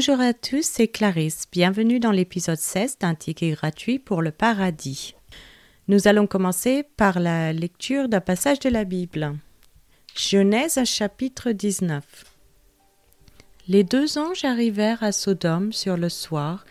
Bonjour 0.00 0.20
à 0.20 0.32
tous, 0.32 0.62
c'est 0.62 0.88
Clarisse. 0.88 1.44
Bienvenue 1.52 2.00
dans 2.00 2.10
l'épisode 2.10 2.56
16 2.56 3.00
d'un 3.00 3.14
ticket 3.14 3.50
gratuit 3.50 3.98
pour 3.98 4.22
le 4.22 4.30
paradis. 4.30 5.14
Nous 5.88 6.08
allons 6.08 6.26
commencer 6.26 6.86
par 6.96 7.20
la 7.20 7.52
lecture 7.52 8.08
d'un 8.08 8.22
passage 8.22 8.60
de 8.60 8.70
la 8.70 8.84
Bible. 8.84 9.34
Genèse 10.14 10.82
chapitre 10.86 11.50
19. 11.50 12.02
Les 13.68 13.84
deux 13.84 14.16
anges 14.16 14.46
arrivèrent 14.46 15.02
à 15.02 15.12
Sodome 15.12 15.70
sur 15.70 15.98
le 15.98 16.08
soir, 16.08 16.64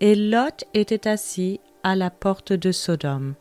et 0.00 0.16
Lot 0.16 0.64
était 0.74 1.06
assis 1.06 1.60
à 1.84 1.94
la 1.94 2.10
porte 2.10 2.52
de 2.52 2.72
Sodome. 2.72 3.34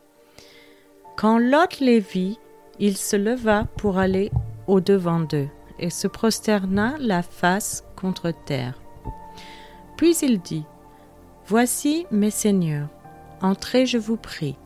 Quand 1.18 1.40
Lot 1.40 1.80
les 1.80 2.00
vit, 2.00 2.38
il 2.80 2.96
se 2.96 3.16
leva 3.16 3.66
pour 3.78 3.98
aller 3.98 4.30
au 4.68 4.82
devant 4.82 5.22
d'eux, 5.22 5.50
et 5.80 5.90
se 5.90 6.06
prosterna 6.08 6.96
la 7.00 7.24
face 7.24 7.84
contre 7.96 8.32
terre. 8.46 8.85
Puis 9.98 10.16
il 10.22 10.40
dit, 10.40 10.66
Voici 11.48 12.08
mes 12.12 12.32
seigneurs, 12.32 12.90
entrez, 13.42 13.86
je 13.86 13.98
vous 13.98 14.18
prie, 14.18 14.58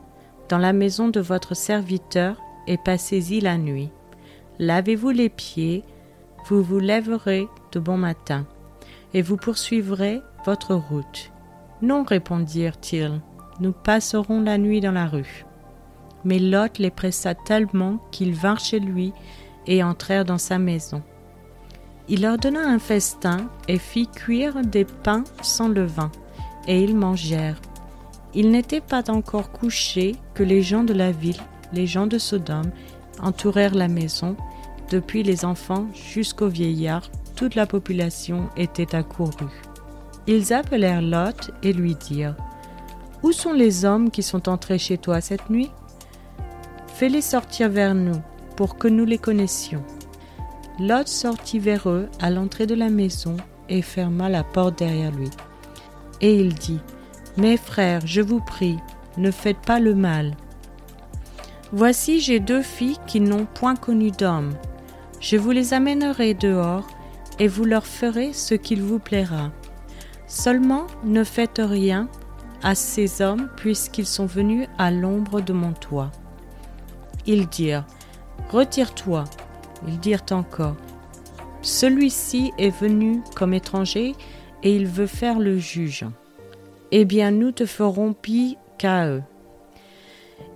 dans 0.47 0.57
la 0.57 0.73
maison 0.73 1.09
de 1.09 1.19
votre 1.19 1.55
serviteur, 1.55 2.41
et 2.67 2.77
passez-y 2.77 3.41
la 3.41 3.57
nuit. 3.57 3.89
Lavez-vous 4.59 5.09
les 5.09 5.29
pieds, 5.29 5.83
vous 6.47 6.63
vous 6.63 6.79
lèverez 6.79 7.47
de 7.71 7.79
bon 7.79 7.97
matin, 7.97 8.45
et 9.13 9.21
vous 9.21 9.37
poursuivrez 9.37 10.21
votre 10.45 10.75
route. 10.75 11.31
Non, 11.81 12.03
répondirent-ils, 12.03 13.21
nous 13.59 13.71
passerons 13.71 14.41
la 14.41 14.57
nuit 14.57 14.81
dans 14.81 14.91
la 14.91 15.05
rue. 15.07 15.45
Mais 16.23 16.39
Lot 16.39 16.77
les 16.77 16.91
pressa 16.91 17.35
tellement 17.35 17.99
qu'ils 18.11 18.33
vinrent 18.33 18.59
chez 18.59 18.79
lui 18.79 19.13
et 19.67 19.83
entrèrent 19.83 20.25
dans 20.25 20.37
sa 20.37 20.59
maison. 20.59 21.01
Il 22.11 22.23
leur 22.23 22.39
donna 22.39 22.61
un 22.61 22.79
festin 22.79 23.49
et 23.67 23.77
fit 23.77 24.07
cuire 24.07 24.65
des 24.65 24.85
pains 24.85 25.23
sans 25.43 25.67
levain, 25.67 26.09
et 26.67 26.83
ils 26.83 26.95
mangèrent. 26.95 27.61
Ils 28.33 28.49
n'étaient 28.49 28.81
pas 28.81 29.11
encore 29.11 29.51
couchés 29.51 30.15
que 30.33 30.41
les 30.41 30.63
gens 30.63 30.83
de 30.83 30.93
la 30.93 31.11
ville, 31.11 31.39
les 31.71 31.85
gens 31.85 32.07
de 32.07 32.17
Sodome, 32.17 32.71
entourèrent 33.21 33.75
la 33.75 33.87
maison, 33.87 34.35
depuis 34.89 35.21
les 35.21 35.45
enfants 35.45 35.87
jusqu'aux 35.93 36.47
vieillards, 36.47 37.11
toute 37.35 37.53
la 37.53 37.67
population 37.67 38.49
était 38.57 38.95
accourue. 38.95 39.61
Ils 40.25 40.51
appelèrent 40.51 41.03
Lot 41.03 41.51
et 41.61 41.73
lui 41.73 41.93
dirent 41.93 42.35
Où 43.21 43.31
sont 43.31 43.53
les 43.53 43.85
hommes 43.85 44.09
qui 44.09 44.23
sont 44.23 44.49
entrés 44.49 44.79
chez 44.79 44.97
toi 44.97 45.21
cette 45.21 45.49
nuit? 45.51 45.69
Fais-les 46.87 47.21
sortir 47.21 47.69
vers 47.69 47.93
nous, 47.93 48.19
pour 48.55 48.77
que 48.77 48.87
nous 48.87 49.05
les 49.05 49.19
connaissions. 49.19 49.83
Lot 50.79 51.07
sortit 51.07 51.59
vers 51.59 51.89
eux 51.89 52.07
à 52.21 52.29
l'entrée 52.29 52.65
de 52.65 52.75
la 52.75 52.89
maison 52.89 53.35
et 53.67 53.81
ferma 53.81 54.29
la 54.29 54.43
porte 54.43 54.79
derrière 54.79 55.11
lui. 55.11 55.29
Et 56.21 56.35
il 56.35 56.53
dit, 56.53 56.79
Mes 57.37 57.57
frères, 57.57 58.05
je 58.05 58.21
vous 58.21 58.39
prie, 58.39 58.77
ne 59.17 59.29
faites 59.29 59.59
pas 59.59 59.79
le 59.79 59.93
mal. 59.93 60.35
Voici 61.71 62.21
j'ai 62.21 62.39
deux 62.39 62.61
filles 62.61 62.97
qui 63.07 63.19
n'ont 63.19 63.45
point 63.45 63.75
connu 63.75 64.11
d'homme. 64.11 64.53
Je 65.19 65.35
vous 65.35 65.51
les 65.51 65.73
amènerai 65.73 66.33
dehors, 66.33 66.87
et 67.39 67.47
vous 67.47 67.65
leur 67.65 67.85
ferez 67.85 68.33
ce 68.33 68.55
qu'il 68.55 68.81
vous 68.81 68.99
plaira. 68.99 69.51
Seulement 70.27 70.87
ne 71.03 71.23
faites 71.23 71.61
rien 71.63 72.07
à 72.63 72.75
ces 72.75 73.21
hommes, 73.21 73.49
puisqu'ils 73.57 74.05
sont 74.05 74.25
venus 74.25 74.67
à 74.77 74.91
l'ombre 74.91 75.41
de 75.41 75.53
mon 75.53 75.73
toit. 75.73 76.11
Ils 77.25 77.47
dirent, 77.47 77.85
Retire-toi, 78.51 79.25
ils 79.87 79.99
dirent 79.99 80.25
encore, 80.31 80.75
Celui-ci 81.61 82.51
est 82.57 82.69
venu 82.69 83.21
comme 83.35 83.53
étranger 83.53 84.15
et 84.63 84.75
il 84.75 84.87
veut 84.87 85.07
faire 85.07 85.39
le 85.39 85.57
juge. 85.57 86.05
Eh 86.91 87.05
bien, 87.05 87.31
nous 87.31 87.51
te 87.51 87.65
ferons 87.65 88.13
pis 88.13 88.57
qu'à 88.77 89.07
eux. 89.07 89.23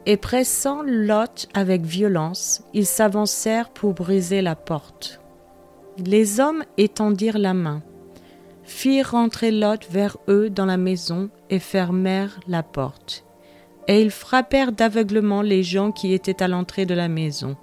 Et 0.05 0.17
pressant 0.17 0.81
Lot 0.85 1.47
avec 1.53 1.83
violence, 1.83 2.63
ils 2.73 2.85
s'avancèrent 2.85 3.69
pour 3.69 3.93
briser 3.93 4.41
la 4.41 4.55
porte. 4.55 5.21
Les 6.05 6.39
hommes 6.39 6.63
étendirent 6.77 7.37
la 7.37 7.53
main, 7.53 7.81
firent 8.63 9.11
rentrer 9.11 9.51
Lot 9.51 9.87
vers 9.89 10.17
eux 10.27 10.49
dans 10.49 10.65
la 10.65 10.77
maison 10.77 11.29
et 11.49 11.59
fermèrent 11.59 12.39
la 12.47 12.63
porte. 12.63 13.23
Et 13.87 14.01
ils 14.01 14.11
frappèrent 14.11 14.71
d'aveuglement 14.71 15.41
les 15.41 15.61
gens 15.61 15.91
qui 15.91 16.13
étaient 16.13 16.41
à 16.41 16.47
l'entrée 16.47 16.85
de 16.85 16.93
la 16.93 17.07
maison 17.07 17.55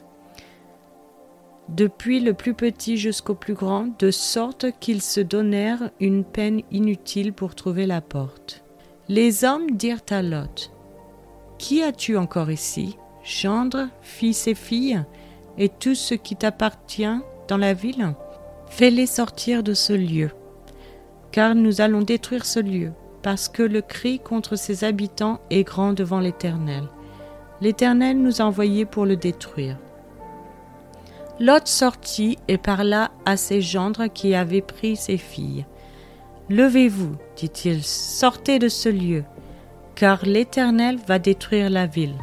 depuis 1.71 2.19
le 2.19 2.35
plus 2.35 2.55
petit 2.55 2.97
jusqu'au 2.97 3.35
plus 3.35 3.55
grand, 3.55 3.89
de 3.99 4.11
sorte 4.11 4.67
qu'ils 4.81 5.03
se 5.03 5.21
donnèrent 5.21 5.91
une 6.01 6.25
peine 6.25 6.63
inutile 6.73 7.33
pour 7.33 7.55
trouver 7.55 7.87
la 7.87 8.01
porte. 8.01 8.65
Les 9.09 9.45
hommes 9.45 9.71
dirent 9.73 10.05
à 10.11 10.23
Lot, 10.23 10.73
Qui 11.59 11.83
as-tu 11.83 12.17
encore 12.17 12.51
ici? 12.51 12.97
Gendre, 13.23 13.89
fils 14.03 14.49
et 14.49 14.55
filles, 14.55 15.05
et 15.59 15.69
tout 15.69 15.95
ce 15.95 16.15
qui 16.15 16.35
t'appartient 16.35 17.21
dans 17.49 17.59
la 17.59 17.75
ville? 17.75 18.15
Fais-les 18.67 19.07
sortir 19.07 19.63
de 19.63 19.75
ce 19.75 19.93
lieu, 19.93 20.31
car 21.31 21.55
nous 21.55 21.81
allons 21.81 22.03
détruire 22.03 22.47
ce 22.47 22.61
lieu, 22.61 22.93
parce 23.23 23.49
que 23.49 23.63
le 23.63 23.83
cri 23.83 24.19
contre 24.19 24.57
ses 24.57 24.85
habitants 24.85 25.41
est 25.51 25.65
grand 25.65 25.93
devant 25.93 26.21
l'Éternel. 26.21 26.85
L'Éternel 27.61 28.21
nous 28.21 28.41
a 28.41 28.45
envoyés 28.45 28.87
pour 28.87 29.07
le 29.07 29.17
détruire. 29.17 29.77
Lot 31.41 31.67
sortit 31.67 32.37
et 32.49 32.59
parla 32.59 33.13
à 33.25 33.39
ses 33.39 33.63
gendres 33.63 34.09
qui 34.13 34.35
avaient 34.35 34.61
pris 34.61 34.95
ses 34.95 35.17
filles. 35.17 35.65
Levez-vous, 36.51 37.17
dit-il, 37.35 37.83
sortez 37.83 38.59
de 38.59 38.69
ce 38.69 38.91
lieu, 38.91 39.25
car 39.95 40.27
l'Éternel 40.27 40.99
va 41.07 41.19
détruire 41.19 41.71
la 41.71 41.87
ville. 41.87 42.17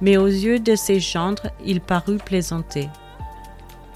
Mais 0.00 0.16
aux 0.16 0.26
yeux 0.26 0.58
de 0.58 0.74
ses 0.74 1.00
gendres, 1.00 1.50
il 1.66 1.82
parut 1.82 2.16
plaisanter. 2.16 2.88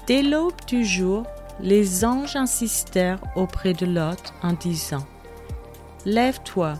Dès 0.05 0.21
l'aube 0.21 0.53
du 0.67 0.85
jour, 0.85 1.23
les 1.59 2.05
anges 2.05 2.35
insistèrent 2.35 3.21
auprès 3.35 3.73
de 3.73 3.87
Lot 3.87 4.31
en 4.43 4.53
disant 4.53 5.07
Lève-toi, 6.05 6.75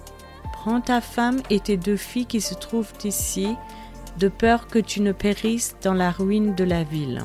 prends 0.53 0.82
ta 0.82 1.02
femme 1.02 1.42
et 1.50 1.59
tes 1.59 1.78
deux 1.78 1.97
filles 1.97 2.28
qui 2.28 2.42
se 2.42 2.53
trouvent 2.53 2.94
ici, 3.03 3.56
de 4.20 4.28
peur 4.28 4.68
que 4.68 4.78
tu 4.78 5.02
ne 5.02 5.14
périsses 5.14 5.76
dans 5.82 5.96
la 5.96 6.12
ruine 6.12 6.53
de 6.53 6.64
la 6.64 6.84
ville. 6.84 7.24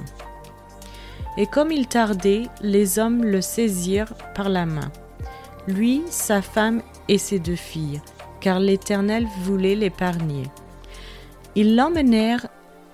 Et 1.40 1.46
comme 1.46 1.72
il 1.72 1.86
tardait, 1.86 2.42
les 2.60 2.98
hommes 2.98 3.24
le 3.24 3.40
saisirent 3.40 4.12
par 4.34 4.50
la 4.50 4.66
main, 4.66 4.92
lui, 5.66 6.02
sa 6.10 6.42
femme 6.42 6.82
et 7.08 7.16
ses 7.16 7.38
deux 7.38 7.56
filles, 7.56 8.02
car 8.42 8.60
l'Éternel 8.60 9.26
voulait 9.44 9.74
l'épargner. 9.74 10.42
Ils 11.54 11.76
l'emmenèrent 11.76 12.46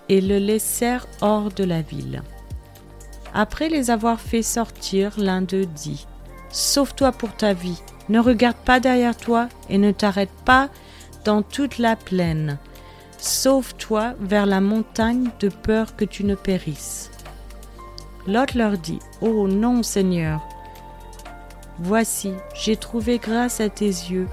et 0.08 0.20
le 0.20 0.38
laissèrent 0.38 1.08
hors 1.22 1.50
de 1.50 1.64
la 1.64 1.82
ville. 1.82 2.22
Après 3.34 3.68
les 3.68 3.90
avoir 3.90 4.20
fait 4.20 4.42
sortir, 4.42 5.14
l'un 5.18 5.42
d'eux 5.42 5.66
dit, 5.66 6.06
Sauve-toi 6.52 7.10
pour 7.10 7.34
ta 7.34 7.52
vie, 7.52 7.82
ne 8.08 8.20
regarde 8.20 8.58
pas 8.64 8.78
derrière 8.78 9.16
toi 9.16 9.48
et 9.68 9.76
ne 9.76 9.90
t'arrête 9.90 10.30
pas 10.44 10.68
dans 11.24 11.42
toute 11.42 11.78
la 11.78 11.96
plaine. 11.96 12.58
Sauve-toi 13.18 14.14
vers 14.20 14.46
la 14.46 14.60
montagne 14.60 15.30
de 15.40 15.48
peur 15.48 15.96
que 15.96 16.04
tu 16.04 16.22
ne 16.22 16.36
périsses. 16.36 17.10
Lot 18.26 18.54
leur 18.54 18.76
dit, 18.76 18.98
Oh 19.20 19.46
non, 19.46 19.82
Seigneur, 19.82 20.40
voici, 21.78 22.32
j'ai 22.54 22.76
trouvé 22.76 23.18
grâce 23.18 23.60
à 23.60 23.68
tes 23.68 23.86
yeux, 23.86 24.26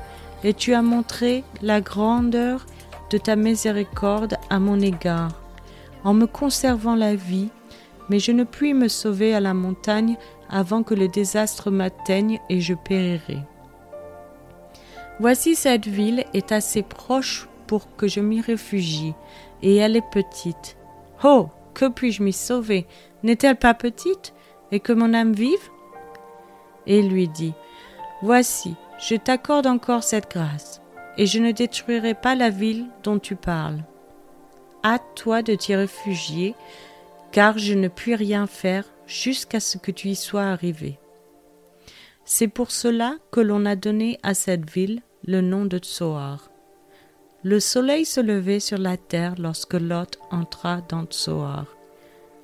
et 0.43 0.53
tu 0.53 0.73
as 0.73 0.81
montré 0.81 1.43
la 1.61 1.79
grandeur 1.79 2.65
de 3.11 3.17
ta 3.17 3.35
miséricorde 3.35 4.37
à 4.49 4.59
mon 4.59 4.79
égard, 4.81 5.39
en 6.03 6.13
me 6.13 6.25
conservant 6.25 6.95
la 6.95 7.15
vie, 7.15 7.49
mais 8.09 8.19
je 8.19 8.31
ne 8.31 8.43
puis 8.43 8.73
me 8.73 8.87
sauver 8.87 9.35
à 9.35 9.39
la 9.39 9.53
montagne 9.53 10.17
avant 10.49 10.81
que 10.81 10.95
le 10.95 11.07
désastre 11.07 11.69
m'atteigne 11.69 12.39
et 12.49 12.61
je 12.61 12.73
périrai. 12.73 13.39
Voici 15.19 15.53
cette 15.53 15.87
ville 15.87 16.25
est 16.33 16.51
assez 16.51 16.81
proche 16.81 17.47
pour 17.67 17.95
que 17.95 18.07
je 18.07 18.19
m'y 18.19 18.41
réfugie, 18.41 19.13
et 19.61 19.75
elle 19.75 19.95
est 19.95 20.09
petite. 20.11 20.77
Oh 21.23 21.49
que 21.73 21.87
puis-je 21.87 22.23
m'y 22.23 22.33
sauver? 22.33 22.85
N'est-elle 23.23 23.57
pas 23.57 23.73
petite 23.73 24.33
Et 24.71 24.79
que 24.79 24.93
mon 24.93 25.13
âme 25.13 25.33
vive? 25.33 25.69
Et 26.87 26.99
il 26.99 27.09
lui 27.09 27.27
dit 27.27 27.53
Voici, 28.21 28.75
je 28.99 29.15
t'accorde 29.15 29.67
encore 29.67 30.03
cette 30.03 30.31
grâce, 30.31 30.81
et 31.17 31.25
je 31.25 31.39
ne 31.39 31.51
détruirai 31.51 32.13
pas 32.13 32.35
la 32.35 32.49
ville 32.49 32.85
dont 33.03 33.19
tu 33.19 33.35
parles. 33.35 33.83
Hâte-toi 34.83 35.41
de 35.43 35.55
t'y 35.55 35.75
réfugier, 35.75 36.55
car 37.31 37.57
je 37.57 37.73
ne 37.73 37.87
puis 37.87 38.15
rien 38.15 38.47
faire 38.47 38.85
jusqu'à 39.07 39.59
ce 39.59 39.77
que 39.77 39.91
tu 39.91 40.09
y 40.09 40.15
sois 40.15 40.43
arrivé. 40.43 40.99
C'est 42.25 42.47
pour 42.47 42.71
cela 42.71 43.15
que 43.31 43.41
l'on 43.41 43.65
a 43.65 43.75
donné 43.75 44.19
à 44.23 44.33
cette 44.33 44.69
ville 44.69 45.01
le 45.25 45.41
nom 45.41 45.65
de 45.65 45.77
Tsoar. 45.77 46.52
Le 47.45 47.59
soleil 47.59 48.05
se 48.05 48.21
levait 48.21 48.61
sur 48.61 48.77
la 48.77 48.95
terre 48.95 49.35
lorsque 49.37 49.73
Lot 49.73 50.17
entra 50.31 50.79
dans 50.87 51.03
Tsoar. 51.03 51.65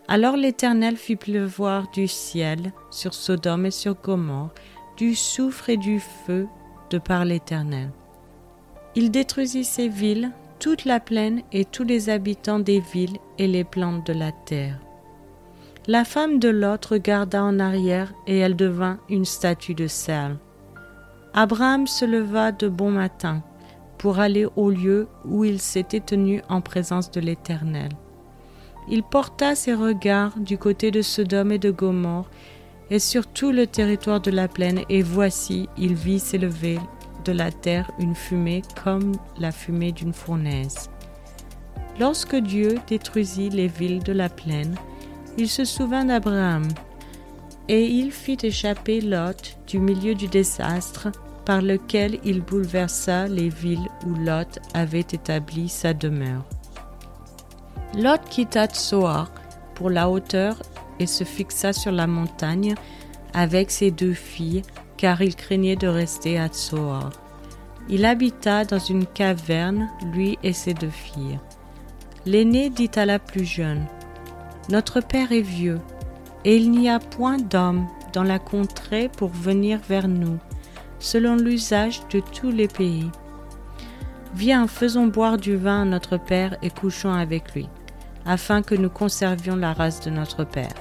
Alors 0.10 0.36
l'Éternel 0.36 0.98
fit 0.98 1.16
pleuvoir 1.16 1.90
du 1.92 2.08
ciel 2.08 2.74
sur 2.92 3.14
Sodome 3.14 3.68
et 3.68 3.72
sur 3.72 3.96
Gomorre 3.96 4.50
du 4.98 5.16
soufre 5.16 5.70
et 5.70 5.78
du 5.78 6.02
feu 6.02 6.48
de 6.90 6.98
par 6.98 7.24
l'Éternel. 7.24 7.92
Il 8.96 9.12
détruisit 9.12 9.64
ces 9.64 9.88
villes, 9.88 10.32
toute 10.60 10.84
la 10.84 11.00
plaine 11.00 11.44
et 11.54 11.64
tous 11.64 11.86
les 11.86 12.10
habitants 12.10 12.60
des 12.60 12.82
villes 12.82 13.18
et 13.38 13.48
les 13.48 13.64
plantes 13.64 14.06
de 14.06 14.12
la 14.12 14.34
terre. 14.34 14.80
La 15.88 16.04
femme 16.04 16.40
de 16.40 16.50
Lot 16.50 16.86
regarda 16.88 17.42
en 17.42 17.60
arrière 17.60 18.14
et 18.28 18.40
elle 18.40 18.58
devint 18.58 19.00
une 19.08 19.24
statue 19.24 19.76
de 19.76 19.88
sel. 19.88 20.36
Abraham 21.34 21.88
se 21.88 22.04
leva 22.04 22.52
de 22.52 22.68
bon 22.68 22.92
matin 22.92 23.42
pour 24.00 24.20
aller 24.20 24.48
au 24.56 24.72
lieu 24.72 25.08
où 25.26 25.46
il 25.46 25.60
s'était 25.60 26.00
tenu 26.00 26.42
en 26.50 26.62
présence 26.62 27.12
de 27.12 27.20
l'Éternel. 27.20 27.90
Il 28.90 29.04
porta 29.04 29.54
ses 29.54 29.76
regards 29.76 30.40
du 30.40 30.58
côté 30.58 30.90
de 30.90 31.04
Sodome 31.04 31.52
et 31.52 31.60
de 31.60 31.70
Gomorre 31.70 32.30
et 32.90 32.98
sur 32.98 33.28
tout 33.28 33.52
le 33.52 33.68
territoire 33.68 34.20
de 34.20 34.32
la 34.32 34.48
plaine, 34.48 34.82
et 34.90 35.04
voici, 35.04 35.70
il 35.78 35.94
vit 35.94 36.20
s'élever 36.20 36.80
de 37.24 37.32
la 37.32 37.52
terre 37.52 37.92
une 38.00 38.16
fumée 38.16 38.64
comme 38.84 39.12
la 39.38 39.52
fumée 39.52 39.92
d'une 39.92 40.14
fournaise. 40.14 40.90
Lorsque 42.00 42.36
Dieu 42.36 42.78
détruisit 42.88 43.50
les 43.50 43.68
villes 43.68 44.02
de 44.02 44.14
la 44.14 44.30
plaine, 44.30 44.76
il 45.38 45.48
se 45.48 45.66
souvint 45.66 46.06
d'Abraham, 46.06 46.68
et 47.68 47.86
il 47.86 48.12
fit 48.12 48.38
échapper 48.42 49.02
Lot 49.02 49.58
du 49.68 49.78
milieu 49.78 50.16
du 50.16 50.28
désastre 50.28 51.10
par 51.50 51.64
lequel 51.64 52.20
il 52.24 52.42
bouleversa 52.42 53.28
les 53.28 53.50
villes 53.50 53.90
où 54.06 54.14
Lot 54.14 54.60
avait 54.76 55.00
établi 55.00 55.68
sa 55.68 55.96
demeure. 55.96 56.46
Lot 57.96 58.22
quitta 58.30 58.68
Tsoar 58.68 59.32
pour 59.74 59.90
la 59.90 60.12
hauteur 60.12 60.62
et 61.00 61.08
se 61.08 61.24
fixa 61.24 61.74
sur 61.74 61.92
la 61.92 62.06
montagne 62.06 62.76
avec 63.34 63.72
ses 63.72 63.90
deux 63.90 64.14
filles 64.14 64.62
car 64.96 65.24
il 65.24 65.36
craignait 65.36 65.76
de 65.76 65.88
rester 65.88 66.38
à 66.38 66.50
Tsoar. 66.50 67.10
Il 67.90 68.06
habita 68.06 68.64
dans 68.64 68.78
une 68.78 69.08
caverne, 69.08 69.90
lui 70.14 70.38
et 70.44 70.54
ses 70.54 70.76
deux 70.76 70.92
filles. 70.92 71.40
L'aîné 72.28 72.70
dit 72.70 72.92
à 72.96 73.08
la 73.08 73.18
plus 73.18 73.46
jeune, 73.46 73.88
Notre 74.70 75.02
père 75.02 75.32
est 75.32 75.42
vieux, 75.42 75.80
et 76.46 76.58
il 76.58 76.70
n'y 76.70 76.92
a 76.92 77.00
point 77.00 77.38
d'homme 77.38 77.88
dans 78.14 78.22
la 78.22 78.38
contrée 78.38 79.10
pour 79.18 79.30
venir 79.30 79.80
vers 79.90 80.08
nous, 80.08 80.38
selon 81.00 81.36
l'usage 81.36 82.02
de 82.12 82.20
tous 82.20 82.52
les 82.52 82.68
pays. 82.68 83.10
Viens, 84.36 84.68
faisons 84.68 85.08
boire 85.08 85.38
du 85.38 85.56
vin 85.56 85.82
à 85.82 85.86
notre 85.86 86.18
père 86.18 86.58
et 86.62 86.70
couchons 86.70 87.12
avec 87.12 87.54
lui, 87.56 87.68
afin 88.26 88.62
que 88.62 88.76
nous 88.76 88.90
conservions 88.90 89.56
la 89.56 89.74
race 89.74 90.02
de 90.02 90.12
notre 90.12 90.44
père. 90.44 90.74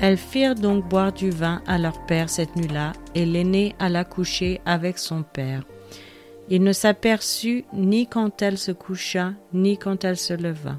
Elles 0.00 0.18
firent 0.18 0.54
donc 0.54 0.88
boire 0.88 1.12
du 1.12 1.30
vin 1.30 1.62
à 1.66 1.78
leur 1.78 2.04
père 2.06 2.28
cette 2.28 2.56
nuit-là, 2.56 2.92
et 3.14 3.26
l'aînée 3.26 3.74
alla 3.78 4.04
coucher 4.04 4.60
avec 4.64 4.98
son 4.98 5.22
père. 5.22 5.62
Il 6.48 6.62
ne 6.62 6.72
s'aperçut 6.72 7.64
ni 7.72 8.06
quand 8.06 8.42
elle 8.42 8.58
se 8.58 8.72
coucha, 8.72 9.32
ni 9.52 9.78
quand 9.78 10.04
elle 10.04 10.16
se 10.16 10.34
leva. 10.34 10.78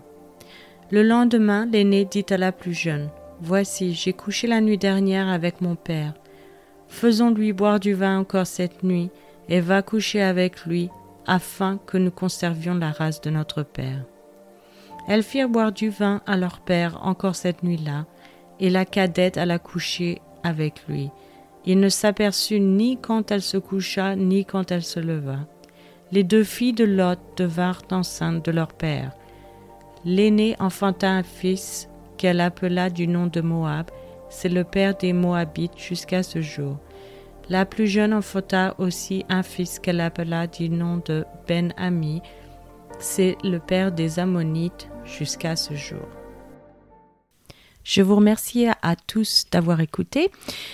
Le 0.91 1.03
lendemain, 1.03 1.65
l'aînée 1.65 2.05
dit 2.05 2.25
à 2.29 2.37
la 2.37 2.51
plus 2.51 2.73
jeune, 2.73 3.09
Voici, 3.41 3.93
j'ai 3.93 4.13
couché 4.13 4.47
la 4.47 4.61
nuit 4.61 4.77
dernière 4.77 5.27
avec 5.27 5.59
mon 5.59 5.75
père. 5.75 6.13
Faisons-lui 6.93 7.53
boire 7.53 7.79
du 7.79 7.93
vin 7.95 8.19
encore 8.19 8.45
cette 8.45 8.83
nuit, 8.83 9.09
et 9.49 9.61
va 9.61 9.81
coucher 9.81 10.21
avec 10.21 10.65
lui, 10.65 10.89
afin 11.25 11.79
que 11.87 11.97
nous 11.97 12.11
conservions 12.11 12.75
la 12.75 12.91
race 12.91 13.19
de 13.19 13.31
notre 13.31 13.63
père. 13.63 14.05
Elles 15.07 15.23
firent 15.23 15.49
boire 15.49 15.71
du 15.71 15.89
vin 15.89 16.21
à 16.27 16.37
leur 16.37 16.59
père 16.59 16.99
encore 17.05 17.35
cette 17.35 17.63
nuit-là, 17.63 18.05
et 18.59 18.69
la 18.69 18.85
cadette 18.85 19.37
alla 19.37 19.57
coucher 19.57 20.21
avec 20.43 20.87
lui. 20.87 21.09
Il 21.65 21.79
ne 21.79 21.89
s'aperçut 21.89 22.59
ni 22.59 22.97
quand 23.01 23.31
elle 23.31 23.41
se 23.41 23.57
coucha, 23.57 24.15
ni 24.15 24.45
quand 24.45 24.71
elle 24.71 24.83
se 24.83 24.99
leva. 24.99 25.39
Les 26.11 26.23
deux 26.23 26.43
filles 26.43 26.73
de 26.73 26.85
Lot 26.85 27.19
devinrent 27.35 27.81
enceintes 27.91 28.45
de 28.45 28.51
leur 28.51 28.71
père. 28.71 29.11
L'aînée 30.05 30.55
enfanta 30.59 31.09
un 31.09 31.23
fils 31.23 31.89
qu'elle 32.17 32.39
appela 32.39 32.91
du 32.91 33.07
nom 33.07 33.25
de 33.27 33.41
Moab. 33.41 33.89
C'est 34.35 34.49
le 34.49 34.63
père 34.63 34.97
des 34.97 35.13
Moabites 35.13 35.77
jusqu'à 35.77 36.23
ce 36.23 36.41
jour. 36.41 36.79
La 37.49 37.65
plus 37.65 37.87
jeune 37.87 38.13
enfanta 38.13 38.73
aussi 38.79 39.23
un 39.29 39.43
fils 39.43 39.79
qu'elle 39.79 40.01
appela 40.01 40.47
du 40.47 40.69
nom 40.69 41.01
de 41.05 41.23
Ben-Ami. 41.47 42.21
C'est 42.99 43.37
le 43.43 43.59
père 43.59 43.91
des 43.91 44.17
Ammonites 44.17 44.89
jusqu'à 45.05 45.55
ce 45.55 45.75
jour. 45.75 46.07
Je 47.83 48.01
vous 48.01 48.15
remercie 48.15 48.65
à 48.81 48.95
tous 48.95 49.45
d'avoir 49.51 49.81
écouté. 49.81 50.31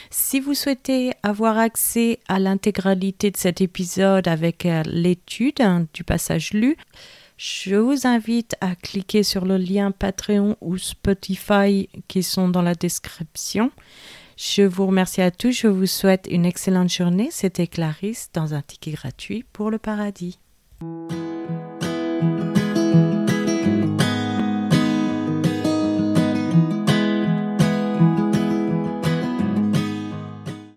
Si 0.09 0.39
vous 0.39 0.53
souhaitez 0.53 1.11
avoir 1.21 1.57
accès 1.57 2.19
à 2.29 2.39
l'intégralité 2.39 3.29
de 3.29 3.37
cet 3.37 3.59
épisode 3.59 4.27
avec 4.29 4.65
euh, 4.65 4.83
l'étude 4.85 5.59
hein, 5.59 5.85
du 5.93 6.05
passage 6.05 6.53
lu, 6.53 6.77
je 7.39 7.75
vous 7.75 8.05
invite 8.05 8.57
à 8.59 8.75
cliquer 8.75 9.23
sur 9.23 9.45
le 9.45 9.55
lien 9.55 9.91
Patreon 9.91 10.57
ou 10.59 10.77
Spotify 10.77 11.87
qui 12.09 12.21
sont 12.21 12.49
dans 12.49 12.61
la 12.61 12.75
description. 12.75 13.71
Je 14.35 14.63
vous 14.63 14.85
remercie 14.85 15.21
à 15.21 15.31
tous. 15.31 15.53
Je 15.53 15.67
vous 15.67 15.85
souhaite 15.85 16.27
une 16.29 16.45
excellente 16.45 16.91
journée. 16.91 17.29
C'était 17.31 17.67
Clarisse 17.67 18.29
dans 18.33 18.53
un 18.53 18.61
ticket 18.61 18.91
gratuit 18.91 19.45
pour 19.53 19.71
le 19.71 19.77
paradis. 19.77 20.37